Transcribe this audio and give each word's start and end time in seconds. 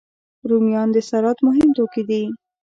رومیان 0.49 0.87
د 0.93 0.97
سلاد 1.09 1.37
مهم 1.47 1.69
توکي 1.77 2.03
دي 2.09 2.23